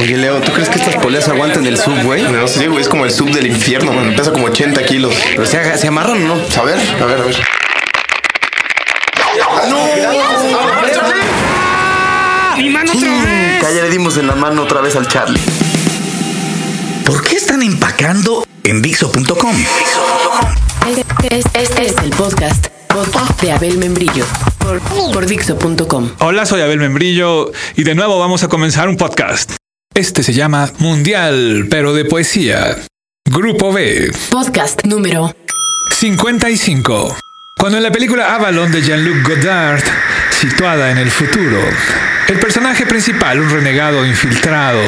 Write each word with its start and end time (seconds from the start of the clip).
Oye, 0.00 0.16
Leo, 0.16 0.40
¿tú 0.40 0.52
crees 0.52 0.68
que 0.68 0.78
estas 0.78 0.96
poleas 0.96 1.28
aguantan 1.28 1.66
el 1.66 1.78
sub, 1.78 1.98
güey? 2.02 2.22
No 2.22 2.46
sé, 2.46 2.68
güey, 2.68 2.82
es 2.82 2.88
como 2.88 3.04
el 3.04 3.10
sub 3.10 3.30
del 3.30 3.46
infierno, 3.46 3.92
man. 3.92 4.14
Pesa 4.14 4.30
como 4.32 4.46
80 4.46 4.84
kilos. 4.84 5.14
Pero 5.30 5.46
se, 5.46 5.78
se 5.78 5.88
amarran 5.88 6.22
o 6.30 6.34
no. 6.34 6.34
A 6.34 6.62
ver, 6.64 6.78
a 7.00 7.06
ver, 7.06 7.20
a 7.20 7.24
ver. 7.24 7.36
¡Mi 12.58 12.70
mano 12.70 12.92
otra 12.92 13.24
vez! 13.24 13.62
Ya 13.62 13.82
le 13.82 13.90
dimos 13.90 14.16
en 14.16 14.26
la 14.26 14.34
mano 14.34 14.62
otra 14.62 14.80
vez 14.80 14.96
al 14.96 15.08
Charlie. 15.08 15.40
¿Por 17.04 17.22
qué 17.22 17.36
están 17.36 17.62
empacando 17.62 18.46
en 18.64 18.82
Dixo.com? 18.82 19.54
Este, 20.88 21.38
este 21.38 21.86
es 21.86 21.94
el 22.02 22.10
podcast, 22.10 22.66
podcast 22.88 23.40
de 23.40 23.52
Abel 23.52 23.78
Membrillo 23.78 24.24
por, 24.58 24.80
por 25.12 25.26
Dixo.com. 25.26 26.10
Hola, 26.20 26.46
soy 26.46 26.60
Abel 26.60 26.78
Membrillo 26.78 27.52
y 27.76 27.82
de 27.84 27.94
nuevo 27.94 28.18
vamos 28.18 28.42
a 28.42 28.48
comenzar 28.48 28.88
un 28.88 28.96
podcast. 28.96 29.56
Este 29.96 30.22
se 30.22 30.34
llama 30.34 30.70
Mundial, 30.78 31.68
pero 31.70 31.94
de 31.94 32.04
poesía. 32.04 32.76
Grupo 33.30 33.72
B, 33.72 34.10
Podcast 34.30 34.84
número 34.84 35.34
55. 35.90 37.16
Cuando 37.58 37.78
en 37.78 37.82
la 37.82 37.90
película 37.90 38.34
Avalon 38.34 38.70
de 38.70 38.82
Jean-Luc 38.82 39.26
Godard, 39.26 39.82
situada 40.38 40.90
en 40.90 40.98
el 40.98 41.10
futuro, 41.10 41.58
el 42.28 42.38
personaje 42.38 42.84
principal, 42.84 43.40
un 43.40 43.48
renegado 43.48 44.04
infiltrado, 44.04 44.82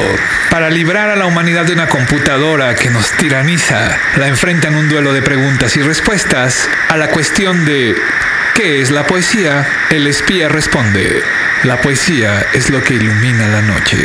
para 0.51 0.69
librar 0.69 1.09
a 1.09 1.15
la 1.15 1.25
humanidad 1.25 1.65
de 1.65 1.73
una 1.73 1.89
computadora 1.89 2.75
que 2.75 2.91
nos 2.91 3.11
tiraniza, 3.13 3.97
la 4.15 4.27
enfrenta 4.27 4.67
en 4.67 4.75
un 4.75 4.89
duelo 4.89 5.11
de 5.11 5.23
preguntas 5.23 5.75
y 5.75 5.81
respuestas 5.81 6.69
a 6.87 6.97
la 6.97 7.09
cuestión 7.09 7.65
de 7.65 7.95
¿qué 8.53 8.79
es 8.79 8.91
la 8.91 9.07
poesía? 9.07 9.67
El 9.89 10.05
espía 10.05 10.49
responde, 10.49 11.23
la 11.63 11.81
poesía 11.81 12.45
es 12.53 12.69
lo 12.69 12.83
que 12.83 12.93
ilumina 12.93 13.47
la 13.47 13.63
noche. 13.63 13.97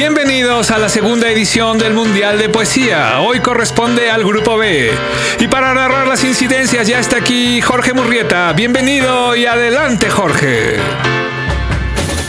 Bienvenidos 0.00 0.70
a 0.70 0.78
la 0.78 0.88
segunda 0.88 1.28
edición 1.28 1.76
del 1.76 1.92
Mundial 1.92 2.38
de 2.38 2.48
Poesía. 2.48 3.20
Hoy 3.20 3.40
corresponde 3.40 4.10
al 4.10 4.24
Grupo 4.24 4.56
B. 4.56 4.90
Y 5.38 5.46
para 5.48 5.74
narrar 5.74 6.08
las 6.08 6.24
incidencias 6.24 6.86
ya 6.86 6.98
está 6.98 7.18
aquí 7.18 7.60
Jorge 7.60 7.92
Murrieta. 7.92 8.50
Bienvenido 8.54 9.36
y 9.36 9.44
adelante 9.44 10.08
Jorge. 10.08 10.76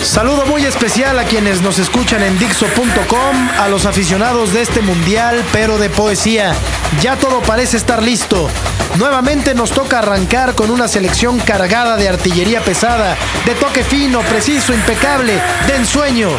Saludo 0.03 0.45
muy 0.47 0.66
especial 0.66 1.17
a 1.17 1.23
quienes 1.23 1.61
nos 1.61 1.80
escuchan 1.80 2.22
en 2.23 2.38
Dixo.com, 2.38 3.49
a 3.58 3.69
los 3.69 3.86
aficionados 3.86 4.52
de 4.52 4.64
este 4.64 4.81
mundial, 4.81 5.42
pero 5.53 5.77
de 5.77 5.89
poesía. 5.89 6.53
Ya 7.00 7.16
todo 7.16 7.39
parece 7.42 7.78
estar 7.78 8.03
listo. 8.03 8.50
Nuevamente 8.97 9.56
nos 9.56 9.72
toca 9.72 10.00
arrancar 10.00 10.53
con 10.53 10.70
una 10.70 10.88
selección 10.88 11.39
cargada 11.39 11.95
de 11.95 12.09
artillería 12.09 12.61
pesada, 12.61 13.16
de 13.45 13.56
toque 13.56 13.83
fino, 13.83 14.20
preciso, 14.22 14.73
impecable, 14.73 15.42
de 15.67 15.75
ensueño. 15.78 16.30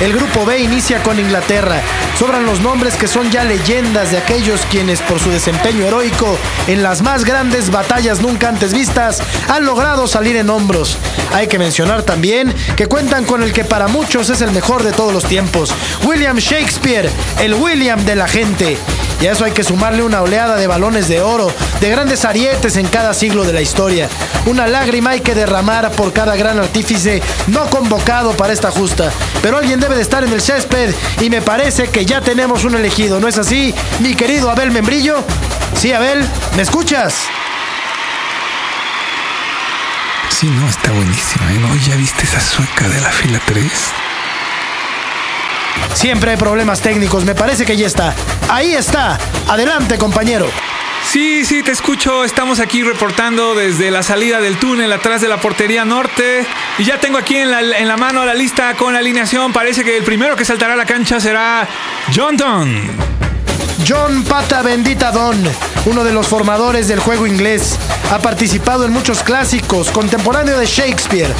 El 0.00 0.12
grupo 0.12 0.44
B 0.44 0.58
inicia 0.58 1.02
con 1.02 1.20
Inglaterra. 1.20 1.80
Sobran 2.18 2.44
los 2.44 2.60
nombres 2.60 2.96
que 2.96 3.06
son 3.06 3.30
ya 3.30 3.44
leyendas 3.44 4.10
de 4.10 4.18
aquellos 4.18 4.60
quienes 4.70 5.00
por 5.00 5.20
su 5.20 5.30
desempeño 5.30 5.86
heroico 5.86 6.36
en 6.66 6.82
las 6.82 7.00
más 7.00 7.24
grandes 7.24 7.70
batallas 7.70 8.20
nunca 8.20 8.48
antes 8.48 8.74
vistas 8.74 9.22
han 9.48 9.64
logrado 9.64 10.08
salir 10.08 10.36
en 10.36 10.50
hombros. 10.50 10.98
Hay 11.32 11.46
que 11.46 11.58
mencionar 11.58 12.02
también 12.02 12.52
que 12.76 12.86
cuentan 12.86 13.24
con 13.24 13.42
el 13.42 13.52
que 13.52 13.64
para 13.64 13.86
muchos 13.86 14.28
es 14.30 14.40
el 14.40 14.50
mejor 14.50 14.82
de 14.82 14.92
todos 14.92 15.12
los 15.12 15.24
tiempos, 15.24 15.72
William 16.04 16.38
Shakespeare, 16.38 17.08
el 17.38 17.54
William 17.54 18.04
de 18.04 18.16
la 18.16 18.26
gente. 18.26 18.76
Y 19.20 19.26
a 19.26 19.32
eso 19.32 19.44
hay 19.44 19.52
que 19.52 19.64
sumarle 19.64 20.02
una 20.02 20.22
oleada 20.22 20.56
de 20.56 20.66
balones 20.66 21.08
de 21.08 21.20
oro, 21.20 21.52
de 21.80 21.90
grandes 21.90 22.24
arietes 22.24 22.76
en 22.76 22.86
cada 22.86 23.12
siglo 23.12 23.44
de 23.44 23.52
la 23.52 23.60
historia. 23.60 24.08
Una 24.46 24.66
lágrima 24.66 25.10
hay 25.10 25.20
que 25.20 25.34
derramar 25.34 25.90
por 25.92 26.12
cada 26.12 26.36
gran 26.36 26.58
artífice 26.58 27.22
no 27.48 27.68
convocado 27.68 28.32
para 28.32 28.52
esta 28.52 28.70
justa. 28.70 29.12
Pero 29.42 29.58
alguien 29.58 29.78
debe 29.80 29.96
de 29.96 30.02
estar 30.02 30.24
en 30.24 30.32
el 30.32 30.40
césped 30.40 30.94
y 31.20 31.28
me 31.28 31.42
parece 31.42 31.88
que 31.88 32.06
ya 32.06 32.20
tenemos 32.20 32.64
un 32.64 32.74
elegido, 32.74 33.20
¿no 33.20 33.28
es 33.28 33.38
así, 33.38 33.74
mi 34.00 34.14
querido 34.14 34.50
Abel 34.50 34.70
Membrillo? 34.70 35.22
Sí, 35.76 35.92
Abel, 35.92 36.24
¿me 36.56 36.62
escuchas? 36.62 37.14
Sí, 40.30 40.46
no, 40.46 40.66
está 40.68 40.92
buenísima. 40.92 41.52
¿eh? 41.52 41.80
¿Ya 41.86 41.96
viste 41.96 42.24
esa 42.24 42.40
sueca 42.40 42.88
de 42.88 43.00
la 43.00 43.10
fila 43.10 43.40
3? 43.44 43.62
Siempre 45.94 46.32
hay 46.32 46.36
problemas 46.36 46.80
técnicos, 46.80 47.24
me 47.24 47.34
parece 47.34 47.66
que 47.66 47.76
ya 47.76 47.86
está. 47.86 48.14
Ahí 48.48 48.74
está. 48.74 49.18
Adelante, 49.48 49.98
compañero. 49.98 50.46
Sí, 51.10 51.44
sí, 51.44 51.62
te 51.62 51.72
escucho. 51.72 52.24
Estamos 52.24 52.60
aquí 52.60 52.82
reportando 52.82 53.54
desde 53.54 53.90
la 53.90 54.02
salida 54.02 54.40
del 54.40 54.58
túnel 54.58 54.92
atrás 54.92 55.20
de 55.20 55.28
la 55.28 55.38
portería 55.38 55.84
norte. 55.84 56.46
Y 56.78 56.84
ya 56.84 57.00
tengo 57.00 57.18
aquí 57.18 57.36
en 57.36 57.50
la, 57.50 57.96
mano 57.96 58.24
la 58.24 58.34
lista 58.34 58.74
con 58.76 58.92
la 58.92 59.00
alineación. 59.00 59.52
Parece 59.52 59.82
que 59.82 59.96
el 59.96 60.04
primero 60.04 60.36
que 60.36 60.44
saltará 60.44 60.74
a 60.74 60.76
la 60.76 60.86
cancha 60.86 61.18
será 61.18 61.66
John 62.14 62.36
Donne. 62.36 63.29
John 63.86 64.24
Pata 64.24 64.62
Bendita 64.62 65.10
Don, 65.10 65.36
uno 65.86 66.04
de 66.04 66.12
los 66.12 66.26
formadores 66.26 66.88
del 66.88 67.00
juego 67.00 67.26
inglés, 67.26 67.76
ha 68.10 68.18
participado 68.18 68.84
en 68.84 68.92
muchos 68.92 69.22
clásicos, 69.22 69.90
contemporáneo 69.90 70.58
de 70.58 70.66
Shakespeare. 70.66 71.32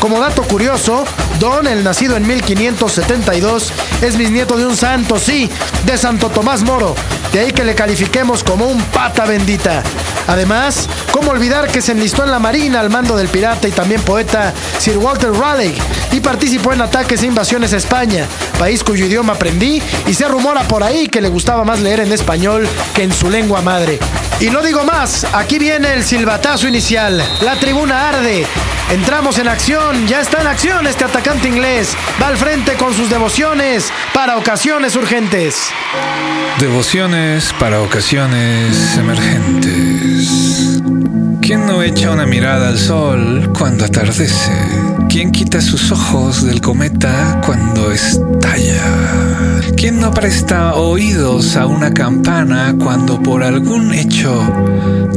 Como 0.00 0.20
dato 0.20 0.42
curioso, 0.42 1.04
Don, 1.38 1.66
el 1.66 1.84
nacido 1.84 2.16
en 2.16 2.26
1572, 2.26 3.72
es 4.02 4.16
bisnieto 4.16 4.56
de 4.56 4.66
un 4.66 4.76
santo, 4.76 5.18
sí, 5.18 5.50
de 5.84 5.96
Santo 5.98 6.30
Tomás 6.30 6.62
Moro. 6.62 6.94
De 7.34 7.40
ahí 7.40 7.50
que 7.50 7.64
le 7.64 7.74
califiquemos 7.74 8.44
como 8.44 8.66
un 8.66 8.80
pata 8.80 9.24
bendita. 9.24 9.82
Además, 10.28 10.88
¿cómo 11.10 11.32
olvidar 11.32 11.66
que 11.66 11.82
se 11.82 11.90
enlistó 11.90 12.22
en 12.22 12.30
la 12.30 12.38
Marina 12.38 12.78
al 12.78 12.90
mando 12.90 13.16
del 13.16 13.26
pirata 13.26 13.66
y 13.66 13.72
también 13.72 14.02
poeta 14.02 14.54
Sir 14.78 14.98
Walter 14.98 15.32
Raleigh 15.32 15.74
y 16.12 16.20
participó 16.20 16.72
en 16.72 16.82
ataques 16.82 17.24
e 17.24 17.26
invasiones 17.26 17.72
a 17.72 17.78
España, 17.78 18.24
país 18.56 18.84
cuyo 18.84 19.06
idioma 19.06 19.32
aprendí 19.32 19.82
y 20.06 20.14
se 20.14 20.28
rumora 20.28 20.62
por 20.62 20.84
ahí 20.84 21.08
que 21.08 21.20
le 21.20 21.28
gustaba 21.28 21.64
más 21.64 21.80
leer 21.80 21.98
en 21.98 22.12
español 22.12 22.68
que 22.94 23.02
en 23.02 23.12
su 23.12 23.28
lengua 23.28 23.62
madre. 23.62 23.98
Y 24.38 24.50
no 24.50 24.62
digo 24.62 24.84
más, 24.84 25.26
aquí 25.32 25.58
viene 25.58 25.92
el 25.92 26.04
silbatazo 26.04 26.68
inicial, 26.68 27.20
la 27.40 27.56
tribuna 27.56 28.10
arde, 28.10 28.46
entramos 28.90 29.38
en 29.38 29.48
acción, 29.48 30.06
ya 30.06 30.20
está 30.20 30.40
en 30.40 30.46
acción 30.46 30.86
este 30.86 31.04
atacante 31.04 31.48
inglés, 31.48 31.96
va 32.20 32.28
al 32.28 32.36
frente 32.36 32.74
con 32.74 32.94
sus 32.94 33.10
devociones 33.10 33.90
para 34.12 34.36
ocasiones 34.36 34.96
urgentes. 34.96 35.70
Devociones 36.58 37.52
para 37.58 37.80
ocasiones 37.80 38.96
emergentes. 38.96 40.80
¿Quién 41.40 41.66
no 41.66 41.82
echa 41.82 42.10
una 42.10 42.26
mirada 42.26 42.68
al 42.68 42.78
sol 42.78 43.50
cuando 43.58 43.84
atardece? 43.84 44.52
¿Quién 45.08 45.30
quita 45.30 45.60
sus 45.60 45.92
ojos 45.92 46.44
del 46.44 46.60
cometa 46.60 47.40
cuando 47.44 47.90
estalla? 47.90 49.53
¿Quién 49.84 50.00
no 50.00 50.12
presta 50.12 50.76
oídos 50.76 51.56
a 51.56 51.66
una 51.66 51.92
campana 51.92 52.74
cuando 52.82 53.22
por 53.22 53.42
algún 53.42 53.92
hecho 53.92 54.32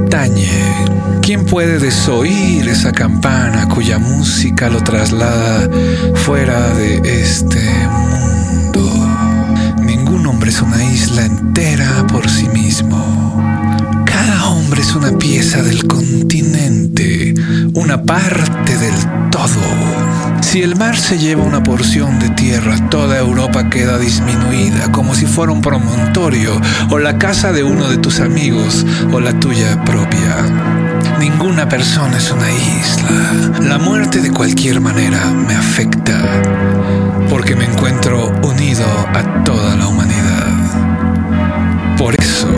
tañe? 0.10 0.52
¿Quién 1.22 1.46
puede 1.46 1.80
desoír 1.80 2.68
esa 2.68 2.92
campana 2.92 3.70
cuya 3.70 3.98
música 3.98 4.70
lo 4.70 4.84
traslada 4.84 5.70
fuera 6.16 6.74
de 6.74 6.98
este 7.22 7.62
mundo? 7.88 8.84
Ningún 9.84 10.28
hombre 10.28 10.50
es 10.50 10.62
una 10.62 10.84
isla 10.84 11.24
entera 11.24 12.06
por 12.12 12.30
sí 12.30 12.50
mismo. 12.50 13.42
Cada 14.06 14.50
hombre 14.50 14.82
es 14.82 14.94
una 14.94 15.18
pieza 15.18 15.64
del 15.64 15.88
continente, 15.88 17.34
una 17.74 18.04
parte 18.04 18.78
del 18.78 19.30
todo. 19.32 20.37
Si 20.58 20.64
el 20.64 20.76
mar 20.76 20.98
se 20.98 21.20
lleva 21.20 21.44
una 21.44 21.62
porción 21.62 22.18
de 22.18 22.32
tierra, 22.32 22.90
toda 22.90 23.20
Europa 23.20 23.70
queda 23.70 24.00
disminuida, 24.00 24.92
como 24.92 25.14
si 25.14 25.28
fuera 25.28 25.52
un 25.52 25.62
promontorio, 25.62 26.60
o 26.90 26.98
la 26.98 27.20
casa 27.20 27.52
de 27.52 27.62
uno 27.62 27.88
de 27.88 27.98
tus 28.00 28.20
amigos, 28.20 28.84
o 29.12 29.20
la 29.20 29.40
tuya 29.40 29.84
propia. 29.84 30.36
Ninguna 31.20 31.70
persona 31.70 32.18
es 32.18 32.32
una 32.32 32.52
isla. 32.52 33.60
La 33.68 33.78
muerte 33.78 34.20
de 34.20 34.32
cualquier 34.32 34.82
manera 34.82 35.28
me 35.28 35.54
afecta, 35.54 36.24
porque 37.30 37.56
me 37.56 37.66
encuentro 37.66 38.34
unido 38.42 38.84
a 39.14 39.44
toda 39.44 39.76
la 39.76 39.88
humanidad. 39.88 40.56
Por 42.00 42.16
eso, 42.16 42.50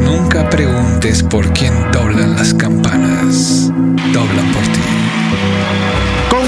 nunca 0.00 0.48
preguntes 0.48 1.22
por 1.22 1.52
quién 1.52 1.74
doblan 1.92 2.34
las 2.34 2.54
campanas. 2.54 3.70
Doblan 4.10 4.52
por 4.54 4.62
ti. 4.62 5.93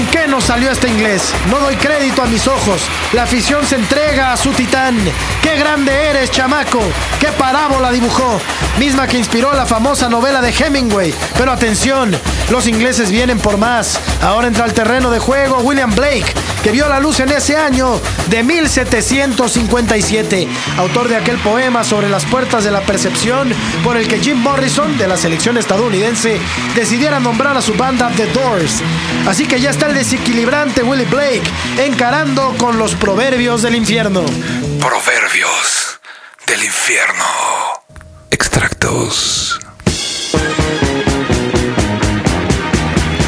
¿Con 0.07 0.21
qué 0.21 0.27
nos 0.27 0.45
salió 0.45 0.71
este 0.71 0.87
inglés? 0.87 1.33
No 1.49 1.59
doy 1.59 1.75
crédito 1.75 2.21
a 2.21 2.27
mis 2.27 2.47
ojos. 2.47 2.81
La 3.11 3.23
afición 3.23 3.65
se 3.65 3.75
entrega 3.75 4.31
a 4.31 4.37
su 4.37 4.51
titán. 4.51 4.97
¡Qué 5.41 5.57
grande 5.57 5.91
eres, 5.91 6.31
chamaco! 6.31 6.79
¡Qué 7.19 7.27
parábola 7.27 7.91
dibujó! 7.91 8.39
Misma 8.79 9.05
que 9.05 9.17
inspiró 9.17 9.51
la 9.53 9.65
famosa 9.65 10.07
novela 10.07 10.39
de 10.39 10.51
Hemingway. 10.51 11.13
Pero 11.37 11.51
atención, 11.51 12.17
los 12.49 12.67
ingleses 12.67 13.11
vienen 13.11 13.37
por 13.37 13.57
más. 13.57 13.99
Ahora 14.21 14.47
entra 14.47 14.63
al 14.63 14.73
terreno 14.73 15.09
de 15.09 15.19
juego 15.19 15.57
William 15.57 15.93
Blake, 15.93 16.33
que 16.67 16.73
vio 16.73 16.89
la 16.89 16.99
luz 16.99 17.21
en 17.21 17.31
ese 17.31 17.55
año 17.55 17.97
de 18.29 18.43
1757. 18.43 20.49
Autor 20.75 21.07
de 21.07 21.15
aquel 21.15 21.37
poema 21.37 21.85
sobre 21.85 22.09
las 22.09 22.25
puertas 22.25 22.65
de 22.65 22.71
la 22.71 22.81
percepción 22.81 23.53
por 23.85 23.95
el 23.95 24.09
que 24.09 24.19
Jim 24.19 24.35
Morrison, 24.35 24.97
de 24.97 25.07
la 25.07 25.15
selección 25.15 25.57
estadounidense, 25.57 26.37
decidiera 26.75 27.21
nombrar 27.21 27.55
a 27.55 27.61
su 27.61 27.73
banda 27.75 28.11
The 28.17 28.25
Doors. 28.33 28.81
Así 29.25 29.45
que 29.45 29.61
ya 29.61 29.69
está 29.69 29.85
el 29.85 29.93
de 29.93 29.99
desequilibrante 29.99 30.83
Willie 30.83 31.05
Blake, 31.05 31.43
encarando 31.77 32.53
con 32.57 32.77
los 32.77 32.95
proverbios 32.95 33.61
del 33.61 33.75
infierno. 33.75 34.25
Proverbios 34.81 36.01
del 36.47 36.65
infierno. 36.65 37.23
Extractos. 38.29 39.57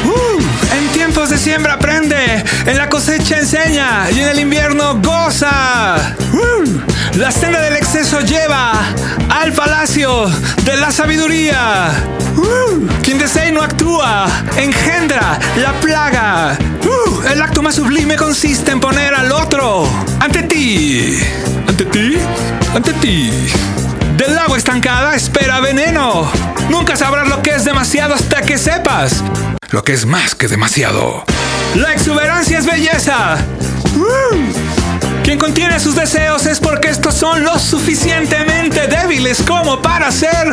Uh, 0.04 0.42
en 0.76 0.88
tiempos 0.88 1.30
de 1.30 1.38
siembra 1.38 1.78
en 2.66 2.76
la 2.76 2.88
cosecha 2.88 3.38
enseña 3.38 4.10
y 4.10 4.20
en 4.20 4.28
el 4.28 4.40
invierno 4.40 5.00
goza. 5.00 5.96
La 7.16 7.30
senda 7.30 7.60
del 7.60 7.76
exceso 7.76 8.20
lleva 8.20 8.72
al 9.28 9.52
palacio 9.52 10.30
de 10.64 10.76
la 10.76 10.90
sabiduría. 10.90 11.90
Quien 13.02 13.18
desea 13.18 13.48
y 13.48 13.52
no 13.52 13.62
actúa, 13.62 14.26
engendra 14.56 15.38
la 15.56 15.72
plaga. 15.80 16.58
El 17.30 17.42
acto 17.42 17.62
más 17.62 17.74
sublime 17.74 18.16
consiste 18.16 18.70
en 18.70 18.80
poner 18.80 19.14
al 19.14 19.32
otro 19.32 19.88
ante 20.20 20.42
ti. 20.42 21.18
¿Ante 21.68 21.84
ti? 21.84 22.18
Ante 22.74 22.92
ti. 22.94 23.30
Del 24.16 24.36
agua 24.38 24.58
estancada 24.58 25.14
espera 25.14 25.60
veneno. 25.60 26.30
Nunca 26.68 26.96
sabrás 26.96 27.28
lo 27.28 27.42
que 27.42 27.50
es 27.50 27.64
demasiado 27.64 28.14
hasta 28.14 28.39
que 28.50 28.58
sepas 28.58 29.22
lo 29.70 29.84
que 29.84 29.92
es 29.92 30.04
más 30.04 30.34
que 30.34 30.48
demasiado. 30.48 31.22
La 31.76 31.92
exuberancia 31.92 32.58
es 32.58 32.66
belleza. 32.66 33.38
Uh. 33.94 35.22
Quien 35.22 35.38
contiene 35.38 35.78
sus 35.78 35.94
deseos 35.94 36.46
es 36.46 36.58
porque 36.58 36.88
estos 36.88 37.14
son 37.14 37.44
lo 37.44 37.56
suficientemente 37.60 38.88
débiles 38.88 39.40
como 39.46 39.80
para 39.80 40.10
ser 40.10 40.52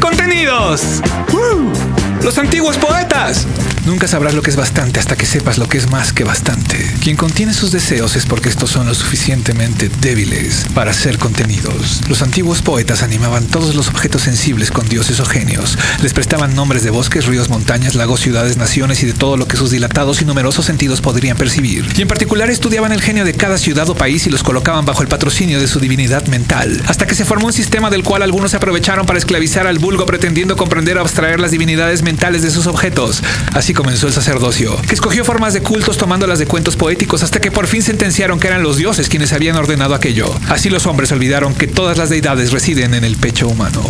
contenidos. 0.00 1.00
Uh. 1.32 2.24
Los 2.24 2.36
antiguos 2.38 2.76
poetas. 2.76 3.46
Nunca 3.88 4.06
sabrás 4.06 4.34
lo 4.34 4.42
que 4.42 4.50
es 4.50 4.56
bastante 4.56 5.00
hasta 5.00 5.16
que 5.16 5.24
sepas 5.24 5.56
lo 5.56 5.66
que 5.66 5.78
es 5.78 5.88
más 5.90 6.12
que 6.12 6.22
bastante. 6.22 6.76
Quien 7.02 7.16
contiene 7.16 7.54
sus 7.54 7.72
deseos 7.72 8.16
es 8.16 8.26
porque 8.26 8.50
estos 8.50 8.68
son 8.68 8.86
lo 8.86 8.92
suficientemente 8.92 9.90
débiles 10.02 10.66
para 10.74 10.92
ser 10.92 11.16
contenidos. 11.16 12.02
Los 12.06 12.20
antiguos 12.20 12.60
poetas 12.60 13.02
animaban 13.02 13.46
todos 13.46 13.74
los 13.74 13.88
objetos 13.88 14.20
sensibles 14.20 14.70
con 14.70 14.86
dioses 14.90 15.20
o 15.20 15.24
genios. 15.24 15.78
Les 16.02 16.12
prestaban 16.12 16.54
nombres 16.54 16.82
de 16.82 16.90
bosques, 16.90 17.24
ríos, 17.24 17.48
montañas, 17.48 17.94
lagos, 17.94 18.20
ciudades, 18.20 18.58
naciones 18.58 19.02
y 19.02 19.06
de 19.06 19.14
todo 19.14 19.38
lo 19.38 19.48
que 19.48 19.56
sus 19.56 19.70
dilatados 19.70 20.20
y 20.20 20.26
numerosos 20.26 20.66
sentidos 20.66 21.00
podrían 21.00 21.38
percibir. 21.38 21.86
Y 21.96 22.02
en 22.02 22.08
particular 22.08 22.50
estudiaban 22.50 22.92
el 22.92 23.00
genio 23.00 23.24
de 23.24 23.32
cada 23.32 23.56
ciudad 23.56 23.88
o 23.88 23.94
país 23.94 24.26
y 24.26 24.30
los 24.30 24.42
colocaban 24.42 24.84
bajo 24.84 25.00
el 25.00 25.08
patrocinio 25.08 25.60
de 25.60 25.66
su 25.66 25.80
divinidad 25.80 26.26
mental. 26.26 26.82
Hasta 26.88 27.06
que 27.06 27.14
se 27.14 27.24
formó 27.24 27.46
un 27.46 27.54
sistema 27.54 27.88
del 27.88 28.04
cual 28.04 28.20
algunos 28.20 28.50
se 28.50 28.58
aprovecharon 28.58 29.06
para 29.06 29.18
esclavizar 29.18 29.66
al 29.66 29.78
vulgo 29.78 30.04
pretendiendo 30.04 30.56
comprender 30.56 30.98
o 30.98 31.00
abstraer 31.00 31.40
las 31.40 31.52
divinidades 31.52 32.02
mentales 32.02 32.42
de 32.42 32.50
sus 32.50 32.66
objetos. 32.66 33.22
Así 33.54 33.77
comenzó 33.78 34.08
el 34.08 34.12
sacerdocio, 34.12 34.76
que 34.88 34.94
escogió 34.96 35.24
formas 35.24 35.54
de 35.54 35.62
cultos 35.62 35.98
tomándolas 35.98 36.40
de 36.40 36.46
cuentos 36.46 36.74
poéticos 36.74 37.22
hasta 37.22 37.40
que 37.40 37.52
por 37.52 37.68
fin 37.68 37.80
sentenciaron 37.80 38.40
que 38.40 38.48
eran 38.48 38.64
los 38.64 38.76
dioses 38.76 39.08
quienes 39.08 39.32
habían 39.32 39.54
ordenado 39.54 39.94
aquello. 39.94 40.34
Así 40.48 40.68
los 40.68 40.86
hombres 40.86 41.12
olvidaron 41.12 41.54
que 41.54 41.68
todas 41.68 41.96
las 41.96 42.10
deidades 42.10 42.50
residen 42.50 42.92
en 42.94 43.04
el 43.04 43.16
pecho 43.16 43.46
humano. 43.46 43.84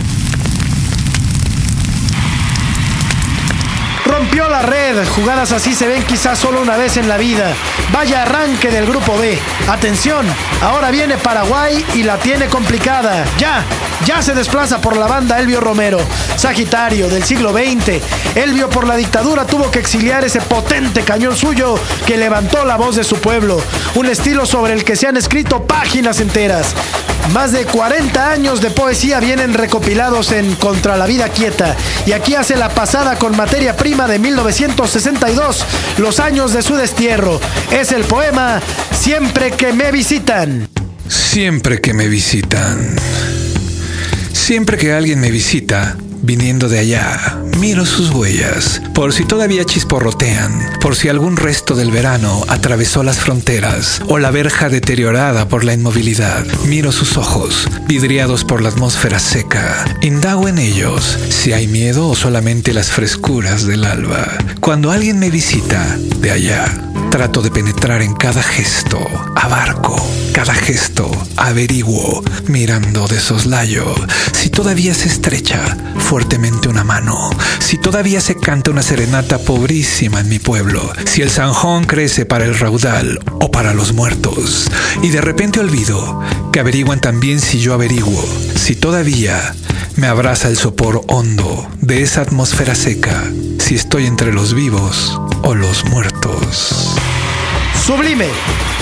Red. 4.62 5.06
Jugadas 5.08 5.52
así 5.52 5.74
se 5.74 5.86
ven 5.86 6.02
quizás 6.04 6.38
solo 6.38 6.60
una 6.60 6.76
vez 6.76 6.96
en 6.96 7.08
la 7.08 7.16
vida. 7.16 7.52
Vaya 7.92 8.22
arranque 8.22 8.70
del 8.70 8.86
grupo 8.86 9.16
B. 9.16 9.38
Atención, 9.68 10.26
ahora 10.62 10.90
viene 10.90 11.16
Paraguay 11.16 11.84
y 11.94 12.02
la 12.02 12.18
tiene 12.18 12.46
complicada. 12.46 13.24
Ya, 13.38 13.64
ya 14.04 14.22
se 14.22 14.34
desplaza 14.34 14.80
por 14.80 14.96
la 14.96 15.06
banda 15.06 15.38
Elvio 15.38 15.60
Romero. 15.60 15.98
Sagitario 16.36 17.08
del 17.08 17.24
siglo 17.24 17.52
XX. 17.52 18.00
Elvio 18.34 18.68
por 18.70 18.86
la 18.86 18.96
dictadura 18.96 19.46
tuvo 19.46 19.70
que 19.70 19.78
exiliar 19.78 20.24
ese 20.24 20.40
potente 20.40 21.02
cañón 21.02 21.36
suyo 21.36 21.74
que 22.06 22.16
levantó 22.16 22.64
la 22.64 22.76
voz 22.76 22.96
de 22.96 23.04
su 23.04 23.16
pueblo. 23.16 23.60
Un 23.94 24.06
estilo 24.06 24.46
sobre 24.46 24.72
el 24.72 24.84
que 24.84 24.96
se 24.96 25.06
han 25.06 25.16
escrito 25.16 25.64
páginas 25.64 26.20
enteras. 26.20 26.74
Más 27.32 27.52
de 27.52 27.64
40 27.66 28.30
años 28.30 28.60
de 28.60 28.70
poesía 28.70 29.20
vienen 29.20 29.54
recopilados 29.54 30.32
en 30.32 30.54
Contra 30.56 30.96
la 30.96 31.06
vida 31.06 31.28
quieta. 31.28 31.76
Y 32.06 32.12
aquí 32.12 32.34
hace 32.34 32.56
la 32.56 32.70
pasada 32.70 33.16
con 33.16 33.36
materia 33.36 33.76
prima 33.76 34.06
de 34.06 34.18
1962, 34.18 35.64
los 35.98 36.20
años 36.20 36.52
de 36.52 36.62
su 36.62 36.74
destierro. 36.76 37.40
Es 37.70 37.92
el 37.92 38.04
poema 38.04 38.60
Siempre 38.92 39.50
que 39.52 39.72
me 39.72 39.92
visitan. 39.92 40.68
Siempre 41.08 41.80
que 41.80 41.92
me 41.92 42.08
visitan. 42.08 42.96
Siempre 44.32 44.78
que 44.78 44.92
alguien 44.92 45.20
me 45.20 45.30
visita, 45.30 45.96
viniendo 46.28 46.68
de 46.68 46.78
allá, 46.78 47.40
miro 47.58 47.86
sus 47.86 48.10
huellas, 48.10 48.82
por 48.92 49.14
si 49.14 49.24
todavía 49.24 49.64
chisporrotean, 49.64 50.78
por 50.78 50.94
si 50.94 51.08
algún 51.08 51.38
resto 51.38 51.74
del 51.74 51.90
verano 51.90 52.44
atravesó 52.48 53.02
las 53.02 53.16
fronteras 53.16 54.02
o 54.08 54.18
la 54.18 54.30
verja 54.30 54.68
deteriorada 54.68 55.48
por 55.48 55.64
la 55.64 55.72
inmovilidad. 55.72 56.44
Miro 56.66 56.92
sus 56.92 57.16
ojos, 57.16 57.66
vidriados 57.86 58.44
por 58.44 58.60
la 58.60 58.68
atmósfera 58.68 59.18
seca. 59.18 59.86
Indago 60.02 60.48
en 60.48 60.58
ellos 60.58 61.18
si 61.30 61.54
hay 61.54 61.66
miedo 61.66 62.06
o 62.08 62.14
solamente 62.14 62.74
las 62.74 62.90
frescuras 62.90 63.66
del 63.66 63.86
alba. 63.86 64.28
Cuando 64.60 64.90
alguien 64.90 65.18
me 65.18 65.30
visita 65.30 65.96
de 66.20 66.30
allá, 66.30 66.87
trato 67.18 67.42
de 67.42 67.50
penetrar 67.50 68.00
en 68.00 68.14
cada 68.14 68.44
gesto, 68.44 69.00
abarco 69.34 69.96
cada 70.32 70.54
gesto, 70.54 71.10
averiguo, 71.36 72.22
mirando 72.46 73.08
de 73.08 73.18
soslayo, 73.18 73.92
si 74.32 74.50
todavía 74.50 74.94
se 74.94 75.08
estrecha 75.08 75.76
fuertemente 75.98 76.68
una 76.68 76.84
mano, 76.84 77.30
si 77.58 77.76
todavía 77.76 78.20
se 78.20 78.36
canta 78.36 78.70
una 78.70 78.82
serenata 78.82 79.38
pobrísima 79.38 80.20
en 80.20 80.28
mi 80.28 80.38
pueblo, 80.38 80.92
si 81.06 81.22
el 81.22 81.30
zanjón 81.30 81.86
crece 81.86 82.24
para 82.24 82.44
el 82.44 82.56
raudal 82.56 83.18
o 83.40 83.50
para 83.50 83.74
los 83.74 83.92
muertos, 83.92 84.70
y 85.02 85.08
de 85.08 85.20
repente 85.20 85.58
olvido 85.58 86.20
que 86.52 86.60
averiguan 86.60 87.00
también 87.00 87.40
si 87.40 87.58
yo 87.58 87.74
averiguo, 87.74 88.24
si 88.54 88.76
todavía 88.76 89.56
me 89.96 90.06
abraza 90.06 90.46
el 90.46 90.56
sopor 90.56 91.02
hondo 91.08 91.68
de 91.80 92.04
esa 92.04 92.20
atmósfera 92.20 92.76
seca, 92.76 93.24
si 93.58 93.74
estoy 93.74 94.06
entre 94.06 94.32
los 94.32 94.54
vivos 94.54 95.20
o 95.42 95.54
los 95.54 95.84
muertos. 95.86 96.96
Sublime. 97.88 98.28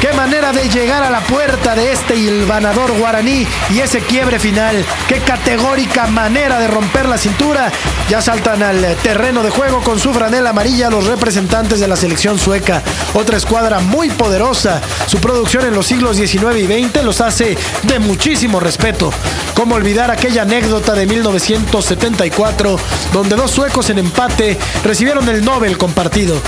Qué 0.01 0.13
manera 0.15 0.53
de 0.53 0.69
llegar 0.69 1.05
a 1.05 1.11
la 1.11 1.21
puerta 1.21 1.77
de 1.77 1.93
este 1.93 2.17
hilvanador 2.17 2.91
guaraní 2.99 3.47
y 3.73 3.79
ese 3.79 4.01
quiebre 4.01 4.41
final. 4.41 4.85
Qué 5.07 5.21
categórica 5.21 6.09
manera 6.09 6.59
de 6.59 6.67
romper 6.67 7.09
la 7.09 7.17
cintura. 7.17 7.71
Ya 8.09 8.21
saltan 8.21 8.65
al 8.65 8.97
terreno 9.05 9.45
de 9.45 9.51
juego 9.51 9.81
con 9.83 10.01
su 10.01 10.13
franela 10.13 10.51
amarilla 10.51 10.91
los 10.91 11.07
representantes 11.07 11.79
de 11.79 11.87
la 11.87 11.95
selección 11.95 12.37
sueca. 12.37 12.83
Otra 13.15 13.37
escuadra 13.37 13.79
muy 13.79 14.11
poderosa. 14.11 14.81
Su 15.07 15.19
producción 15.19 15.65
en 15.67 15.75
los 15.75 15.87
siglos 15.87 16.17
XIX 16.17 16.57
y 16.57 16.67
XX 16.67 17.05
los 17.05 17.21
hace 17.21 17.57
de 17.85 18.01
muchísimo 18.01 18.59
respeto. 18.59 19.13
¿Cómo 19.55 19.77
olvidar 19.77 20.11
aquella 20.11 20.43
anécdota 20.43 20.95
de 20.95 21.07
1974 21.07 22.77
donde 23.13 23.37
dos 23.37 23.53
suecos 23.53 23.89
en 23.89 24.01
empate 24.01 24.59
recibieron 24.83 25.29
el 25.29 25.45
Nobel 25.45 25.79
compartido? 25.79 26.43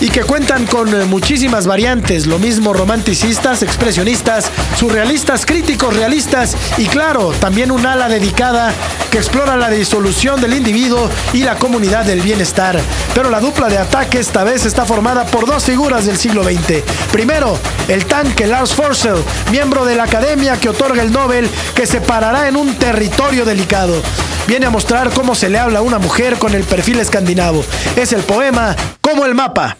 Y 0.00 0.08
que 0.08 0.22
cuentan 0.22 0.66
con 0.66 0.88
eh, 0.88 1.04
muchísimas 1.04 1.66
variantes, 1.66 2.26
lo 2.26 2.38
mismo 2.38 2.72
romanticistas, 2.72 3.62
expresionistas, 3.62 4.50
surrealistas, 4.78 5.44
críticos 5.44 5.94
realistas 5.94 6.56
y 6.78 6.86
claro, 6.86 7.32
también 7.38 7.70
un 7.70 7.84
ala 7.84 8.08
dedicada 8.08 8.72
que 9.10 9.18
explora 9.18 9.56
la 9.56 9.68
disolución 9.68 10.40
del 10.40 10.54
individuo 10.54 11.10
y 11.34 11.42
la 11.42 11.56
comunidad 11.56 12.04
del 12.04 12.22
bienestar. 12.22 12.80
Pero 13.14 13.28
la 13.28 13.40
dupla 13.40 13.68
de 13.68 13.78
ataque 13.78 14.18
esta 14.18 14.42
vez 14.42 14.64
está 14.64 14.86
formada 14.86 15.26
por 15.26 15.46
dos 15.46 15.64
figuras 15.64 16.06
del 16.06 16.16
siglo 16.16 16.42
XX. 16.44 16.82
Primero, 17.12 17.58
el 17.88 18.06
tanque 18.06 18.46
Lars 18.46 18.72
Forssell, 18.72 19.22
miembro 19.50 19.84
de 19.84 19.96
la 19.96 20.04
academia 20.04 20.58
que 20.58 20.70
otorga 20.70 21.02
el 21.02 21.12
Nobel, 21.12 21.48
que 21.74 21.86
se 21.86 22.00
parará 22.00 22.48
en 22.48 22.56
un 22.56 22.74
territorio 22.76 23.44
delicado. 23.44 24.00
Viene 24.46 24.66
a 24.66 24.70
mostrar 24.70 25.10
cómo 25.10 25.34
se 25.34 25.50
le 25.50 25.58
habla 25.58 25.80
a 25.80 25.82
una 25.82 25.98
mujer 25.98 26.38
con 26.38 26.54
el 26.54 26.64
perfil 26.64 27.00
escandinavo. 27.00 27.62
Es 27.96 28.12
el 28.12 28.22
poema 28.22 28.74
Como 29.00 29.26
el 29.26 29.34
mapa 29.34 29.76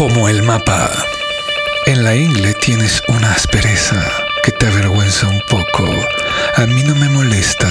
como 0.00 0.30
el 0.30 0.42
mapa. 0.42 0.90
En 1.84 2.04
la 2.04 2.16
ingle 2.16 2.54
tienes 2.54 3.02
una 3.08 3.32
aspereza 3.32 4.02
que 4.42 4.50
te 4.50 4.66
avergüenza 4.66 5.28
un 5.28 5.42
poco. 5.46 5.86
A 6.56 6.64
mí 6.64 6.82
no 6.84 6.94
me 6.94 7.10
molesta, 7.10 7.68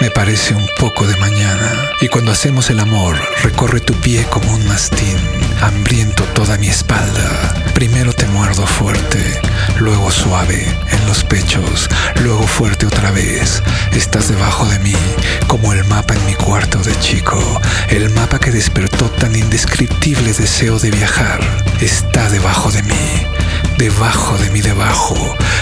me 0.00 0.10
parece 0.10 0.56
un 0.56 0.68
poco 0.76 1.06
de 1.06 1.16
mañana. 1.18 1.88
Y 2.00 2.08
cuando 2.08 2.32
hacemos 2.32 2.68
el 2.70 2.80
amor, 2.80 3.16
recorre 3.44 3.78
tu 3.78 3.94
pie 3.94 4.26
como 4.28 4.52
un 4.52 4.66
mastín, 4.66 5.16
hambriento 5.60 6.24
toda 6.34 6.58
mi 6.58 6.66
espalda. 6.66 7.61
Primero 7.74 8.12
te 8.12 8.26
muerdo 8.26 8.66
fuerte, 8.66 9.40
luego 9.78 10.10
suave 10.10 10.66
en 10.90 11.06
los 11.06 11.24
pechos, 11.24 11.88
luego 12.22 12.46
fuerte 12.46 12.86
otra 12.86 13.10
vez. 13.10 13.62
Estás 13.92 14.28
debajo 14.28 14.66
de 14.66 14.78
mí, 14.78 14.94
como 15.46 15.72
el 15.72 15.84
mapa 15.84 16.14
en 16.14 16.24
mi 16.26 16.34
cuarto 16.34 16.78
de 16.78 16.98
chico, 17.00 17.40
el 17.88 18.10
mapa 18.10 18.38
que 18.38 18.50
despertó 18.50 19.06
tan 19.10 19.34
indescriptible 19.34 20.32
deseo 20.32 20.78
de 20.78 20.90
viajar. 20.90 21.40
Está 21.80 22.28
debajo 22.28 22.70
de 22.70 22.82
mí 22.82 23.26
debajo 23.78 24.36
de 24.38 24.50
mi 24.50 24.60
debajo, 24.60 25.16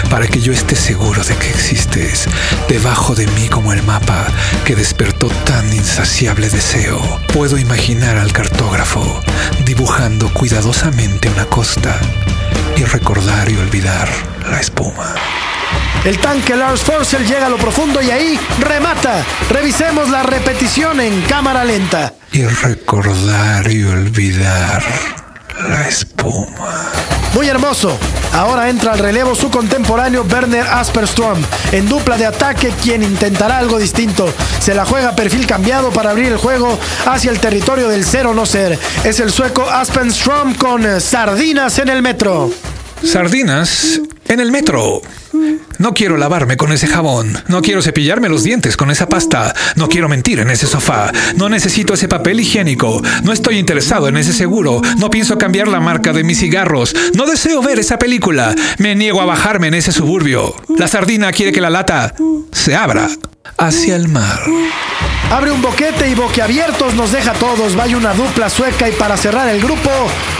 para 0.09 0.27
que 0.27 0.39
yo 0.39 0.53
esté 0.53 0.75
seguro 0.75 1.23
de 1.23 1.35
que 1.35 1.49
existes, 1.49 2.25
debajo 2.67 3.15
de 3.15 3.27
mí 3.27 3.47
como 3.49 3.73
el 3.73 3.83
mapa 3.83 4.25
que 4.65 4.75
despertó 4.75 5.27
tan 5.45 5.71
insaciable 5.73 6.49
deseo. 6.49 6.99
Puedo 7.33 7.57
imaginar 7.57 8.17
al 8.17 8.31
cartógrafo 8.31 9.21
dibujando 9.65 10.31
cuidadosamente 10.33 11.29
una 11.29 11.45
costa 11.45 11.99
y 12.77 12.83
recordar 12.83 13.49
y 13.49 13.57
olvidar 13.57 14.09
la 14.49 14.59
espuma. 14.59 15.15
El 16.03 16.17
tanque 16.17 16.55
Lars 16.55 16.81
Forcer 16.81 17.23
llega 17.25 17.45
a 17.45 17.49
lo 17.49 17.57
profundo 17.57 18.01
y 18.01 18.09
ahí 18.09 18.39
remata. 18.59 19.23
Revisemos 19.49 20.09
la 20.09 20.23
repetición 20.23 20.99
en 20.99 21.21
cámara 21.23 21.63
lenta. 21.63 22.13
Y 22.31 22.43
recordar 22.43 23.71
y 23.71 23.83
olvidar 23.83 24.83
la 25.69 25.87
espuma. 25.87 26.90
Muy 27.33 27.47
hermoso. 27.47 27.97
Ahora 28.33 28.69
entra 28.69 28.93
al 28.93 28.99
relevo 28.99 29.35
su 29.35 29.49
contemporáneo 29.49 30.25
Werner 30.29 30.65
Asperstrom, 30.65 31.41
en 31.71 31.87
dupla 31.87 32.17
de 32.17 32.25
ataque, 32.25 32.73
quien 32.81 33.03
intentará 33.03 33.57
algo 33.57 33.77
distinto. 33.77 34.33
Se 34.59 34.73
la 34.73 34.85
juega 34.85 35.15
perfil 35.15 35.45
cambiado 35.45 35.91
para 35.91 36.11
abrir 36.11 36.27
el 36.27 36.37
juego 36.37 36.77
hacia 37.05 37.31
el 37.31 37.39
territorio 37.39 37.89
del 37.89 38.05
cero 38.05 38.33
no 38.33 38.45
ser. 38.45 38.77
Es 39.03 39.19
el 39.19 39.31
sueco 39.31 39.69
Aspenstrom 39.69 40.55
con 40.55 40.85
eh, 40.85 40.99
sardinas 40.99 41.79
en 41.79 41.89
el 41.89 42.01
metro. 42.01 42.51
Sardinas 43.03 43.99
en 44.27 44.39
el 44.39 44.51
metro. 44.51 45.01
No 45.79 45.93
quiero 45.93 46.17
lavarme 46.17 46.57
con 46.57 46.71
ese 46.71 46.87
jabón. 46.87 47.37
No 47.47 47.61
quiero 47.61 47.81
cepillarme 47.81 48.29
los 48.29 48.43
dientes 48.43 48.77
con 48.77 48.91
esa 48.91 49.07
pasta. 49.07 49.53
No 49.75 49.89
quiero 49.89 50.09
mentir 50.09 50.39
en 50.39 50.49
ese 50.49 50.67
sofá. 50.67 51.11
No 51.35 51.49
necesito 51.49 51.93
ese 51.93 52.07
papel 52.07 52.39
higiénico. 52.39 53.01
No 53.23 53.33
estoy 53.33 53.57
interesado 53.57 54.07
en 54.07 54.17
ese 54.17 54.33
seguro. 54.33 54.81
No 54.97 55.09
pienso 55.09 55.37
cambiar 55.37 55.67
la 55.67 55.79
marca 55.79 56.13
de 56.13 56.23
mis 56.23 56.39
cigarros. 56.39 56.95
No 57.15 57.25
deseo 57.25 57.61
ver 57.61 57.79
esa 57.79 57.97
película. 57.97 58.55
Me 58.77 58.95
niego 58.95 59.21
a 59.21 59.25
bajarme 59.25 59.67
en 59.67 59.75
ese 59.75 59.91
suburbio. 59.91 60.55
La 60.77 60.87
sardina 60.87 61.31
quiere 61.31 61.51
que 61.51 61.61
la 61.61 61.69
lata 61.69 62.13
se 62.51 62.75
abra 62.75 63.09
hacia 63.57 63.95
el 63.95 64.07
mar. 64.07 64.39
Abre 65.31 65.49
un 65.49 65.61
boquete 65.61 66.09
y 66.09 66.13
boquiabiertos 66.13 66.93
nos 66.95 67.13
deja 67.13 67.31
a 67.31 67.35
todos. 67.35 67.75
Vaya 67.75 67.95
una 67.95 68.13
dupla 68.13 68.49
sueca 68.49 68.89
y 68.89 68.91
para 68.91 69.15
cerrar 69.15 69.47
el 69.47 69.61
grupo, 69.61 69.89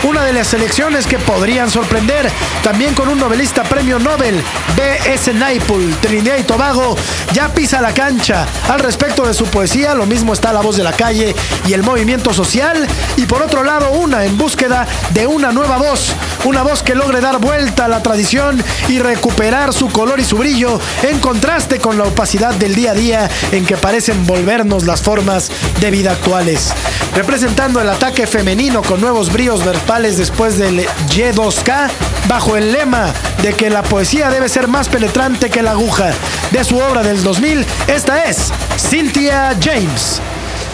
una 0.02 0.22
de 0.22 0.34
las 0.34 0.48
selecciones 0.48 1.06
que 1.06 1.18
podrían 1.18 1.70
sorprender, 1.70 2.30
también 2.62 2.92
con 2.92 3.08
un 3.08 3.18
novelista 3.18 3.62
premio 3.62 3.98
Nobel, 3.98 4.42
B.S. 4.76 5.32
Naipaul, 5.32 5.96
Trinidad 6.02 6.36
y 6.36 6.42
Tobago, 6.42 6.94
ya 7.32 7.48
pisa 7.54 7.80
la 7.80 7.94
cancha. 7.94 8.46
Al 8.68 8.80
respecto 8.80 9.26
de 9.26 9.32
su 9.32 9.46
poesía, 9.46 9.94
lo 9.94 10.04
mismo 10.04 10.34
está 10.34 10.52
La 10.52 10.60
Voz 10.60 10.76
de 10.76 10.84
la 10.84 10.92
Calle 10.92 11.34
y 11.66 11.72
el 11.72 11.82
movimiento 11.82 12.34
social. 12.34 12.86
Y 13.16 13.24
por 13.24 13.40
otro 13.40 13.64
lado, 13.64 13.92
una 13.92 14.26
en 14.26 14.36
búsqueda 14.36 14.86
de 15.14 15.26
una 15.26 15.52
nueva 15.52 15.78
voz, 15.78 16.12
una 16.44 16.62
voz 16.62 16.82
que 16.82 16.94
logre 16.94 17.22
dar 17.22 17.38
vuelta 17.38 17.86
a 17.86 17.88
la 17.88 18.02
tradición 18.02 18.62
y 18.88 18.98
recuperar 18.98 19.72
su 19.72 19.88
color 19.88 20.20
y 20.20 20.24
su 20.24 20.36
brillo, 20.36 20.78
en 21.02 21.18
contraste 21.18 21.78
con 21.78 21.96
la 21.96 22.04
opacidad 22.04 22.52
del 22.54 22.74
día 22.74 22.91
día 22.94 23.30
en 23.50 23.64
que 23.64 23.76
parecen 23.76 24.26
volvernos 24.26 24.84
las 24.84 25.02
formas 25.02 25.50
de 25.80 25.90
vida 25.90 26.12
actuales. 26.12 26.72
Representando 27.14 27.80
el 27.80 27.88
ataque 27.88 28.26
femenino 28.26 28.82
con 28.82 29.00
nuevos 29.00 29.32
bríos 29.32 29.64
verbales 29.64 30.16
después 30.16 30.58
del 30.58 30.86
Y2K, 31.10 31.90
bajo 32.28 32.56
el 32.56 32.72
lema 32.72 33.12
de 33.42 33.52
que 33.54 33.70
la 33.70 33.82
poesía 33.82 34.30
debe 34.30 34.48
ser 34.48 34.68
más 34.68 34.88
penetrante 34.88 35.50
que 35.50 35.62
la 35.62 35.72
aguja. 35.72 36.12
De 36.50 36.64
su 36.64 36.78
obra 36.78 37.02
del 37.02 37.22
2000, 37.22 37.64
esta 37.88 38.24
es 38.24 38.52
Cynthia 38.78 39.56
James. 39.62 40.20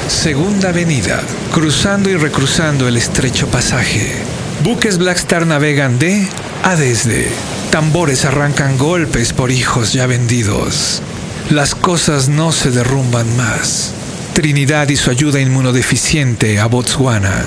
Segunda 0.09 0.71
Avenida, 0.71 1.21
cruzando 1.53 2.09
y 2.09 2.17
recruzando 2.17 2.89
el 2.89 2.97
estrecho 2.97 3.47
pasaje. 3.49 4.17
Buques 4.63 4.99
Black 4.99 5.19
Star 5.19 5.47
navegan 5.47 5.99
de 5.99 6.27
a 6.63 6.77
desde. 6.77 7.31
Tambores 7.71 8.25
arrancan 8.25 8.79
golpes 8.79 9.33
por 9.33 9.51
hijos 9.51 9.93
ya 9.93 10.07
vendidos. 10.07 11.03
Las 11.51 11.75
cosas 11.75 12.29
no 12.29 12.53
se 12.53 12.71
derrumban 12.71 13.35
más. 13.39 13.95
Trinidad 14.35 14.91
y 14.91 14.97
su 14.97 15.11
ayuda 15.11 15.41
inmunodeficiente 15.41 16.61
a 16.61 16.67
Botswana. 16.67 17.43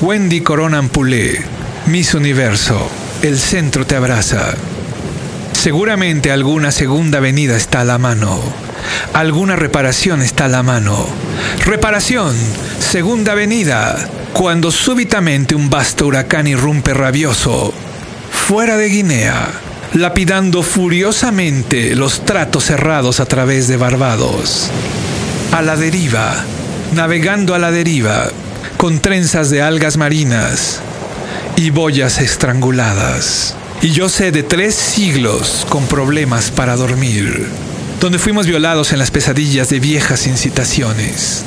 Wendy 0.00 0.40
Corona 0.40 0.78
Ampulé, 0.78 1.42
Miss 1.84 2.14
Universo, 2.14 2.88
el 3.20 3.38
centro 3.38 3.86
te 3.86 3.94
abraza. 3.94 4.54
Seguramente 5.52 6.30
alguna 6.32 6.72
segunda 6.72 7.18
avenida 7.18 7.56
está 7.56 7.82
a 7.82 7.84
la 7.84 7.98
mano. 7.98 8.40
Alguna 9.12 9.54
reparación 9.54 10.22
está 10.22 10.46
a 10.46 10.48
la 10.48 10.62
mano. 10.62 11.06
Reparación, 11.66 12.34
segunda 12.80 13.32
avenida, 13.32 13.98
cuando 14.32 14.70
súbitamente 14.70 15.54
un 15.54 15.68
vasto 15.68 16.06
huracán 16.06 16.46
irrumpe 16.46 16.94
rabioso, 16.94 17.74
fuera 18.30 18.78
de 18.78 18.88
Guinea, 18.88 19.48
lapidando 19.96 20.62
furiosamente 20.62 21.96
los 21.96 22.26
tratos 22.26 22.64
cerrados 22.64 23.18
a 23.18 23.24
través 23.24 23.66
de 23.66 23.78
Barbados. 23.78 24.68
A 25.52 25.62
la 25.62 25.74
deriva, 25.74 26.44
navegando 26.94 27.54
a 27.54 27.58
la 27.58 27.70
deriva, 27.70 28.28
con 28.76 28.98
trenzas 28.98 29.48
de 29.48 29.62
algas 29.62 29.96
marinas 29.96 30.80
y 31.56 31.70
boyas 31.70 32.18
estranguladas. 32.18 33.56
Y 33.80 33.88
yo 33.92 34.10
sé 34.10 34.32
de 34.32 34.42
tres 34.42 34.74
siglos 34.74 35.66
con 35.70 35.86
problemas 35.86 36.50
para 36.50 36.76
dormir, 36.76 37.46
donde 37.98 38.18
fuimos 38.18 38.46
violados 38.46 38.92
en 38.92 38.98
las 38.98 39.10
pesadillas 39.10 39.70
de 39.70 39.80
viejas 39.80 40.26
incitaciones. 40.26 41.42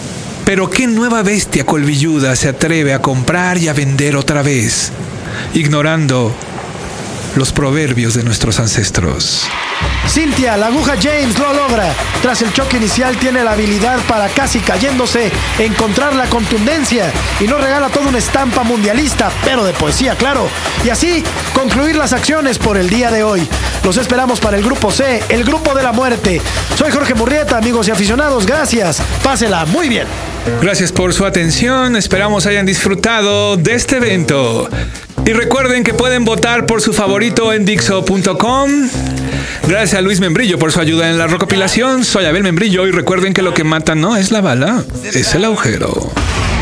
Pero 0.46 0.72
qué 0.72 0.88
nueva 0.88 1.22
bestia 1.22 1.68
colvilluda 1.68 2.36
se 2.36 2.48
atreve 2.48 2.96
a 2.96 3.02
comprar 3.02 3.60
y 3.60 3.68
a 3.68 3.74
vender 3.74 4.16
otra 4.16 4.42
vez, 4.42 4.92
ignorando 5.54 6.36
los 7.40 7.54
proverbios 7.54 8.16
de 8.16 8.24
nuestros 8.24 8.60
ancestros. 8.60 9.48
Cintia, 10.10 10.58
la 10.58 10.68
aguja 10.68 10.96
James 11.02 11.40
lo 11.40 11.54
logra. 11.54 11.94
Tras 12.22 12.42
el 12.42 12.52
choque 12.52 12.76
inicial 12.76 13.16
tiene 13.16 13.46
la 13.46 13.54
habilidad 13.54 13.98
para 14.10 14.28
casi 14.28 14.60
cayéndose 14.60 15.32
encontrar 15.58 16.14
la 16.16 16.26
contundencia 16.26 17.10
y 17.40 17.46
nos 17.46 17.62
regala 17.62 17.88
toda 17.88 18.10
una 18.10 18.18
estampa 18.18 18.64
mundialista, 18.64 19.32
pero 19.46 19.64
de 19.64 19.72
poesía, 19.72 20.16
claro. 20.16 20.50
Y 20.84 20.90
así 20.90 21.24
concluir 21.54 21.96
las 21.96 22.12
acciones 22.12 22.58
por 22.58 22.76
el 22.76 22.90
día 22.90 23.10
de 23.10 23.24
hoy. 23.24 23.48
Los 23.86 23.96
esperamos 23.96 24.42
para 24.42 24.58
el 24.58 24.64
grupo 24.64 24.92
C, 24.92 25.24
el 25.30 25.46
grupo 25.46 25.74
de 25.74 25.84
la 25.84 25.94
muerte. 25.94 26.42
Soy 26.76 26.92
Jorge 26.92 27.14
Murrieta, 27.14 27.58
amigos 27.58 27.88
y 27.88 27.92
aficionados. 27.92 28.46
Gracias. 28.46 29.02
Pásela 29.24 29.66
muy 29.66 29.88
bien. 29.88 30.08
Gracias 30.62 30.92
por 30.92 31.14
su 31.14 31.26
atención. 31.26 31.96
Esperamos 31.96 32.46
hayan 32.46 32.66
disfrutado 32.66 33.56
de 33.56 33.76
este 33.76 33.96
evento. 33.96 34.70
Y 35.30 35.34
recuerden 35.34 35.84
que 35.84 35.94
pueden 35.94 36.26
votar 36.26 36.66
por 36.66 36.82
su 36.82 36.92
favorito 36.92 37.54
en 37.54 37.64
Dixo.com. 37.64 38.90
Gracias 39.68 39.94
a 39.94 40.02
Luis 40.02 40.20
Membrillo 40.20 40.58
por 40.58 40.72
su 40.72 40.80
ayuda 40.80 41.08
en 41.08 41.20
la 41.20 41.28
recopilación. 41.28 42.04
Soy 42.04 42.26
Abel 42.26 42.42
Membrillo 42.42 42.88
y 42.88 42.92
recuerden 42.92 43.36
que 43.36 43.44
lo 43.44 43.54
que 43.54 43.64
mata 43.64 43.94
no 43.94 44.18
es 44.18 44.32
la 44.32 44.42
bala, 44.42 44.84
es 45.04 45.36
el 45.36 45.46
agujero. 45.46 46.12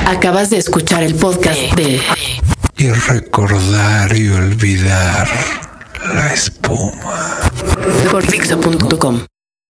Acabas 0.06 0.50
de 0.50 0.58
escuchar 0.58 1.04
el 1.04 1.16
podcast 1.16 1.58
de 1.78 2.02
Y 2.76 2.90
recordar 2.90 4.14
y 4.18 4.28
olvidar 4.28 5.30
la 6.14 6.34
espuma. 6.34 7.38
por 8.12 8.28
Dixo.com. 8.28 9.22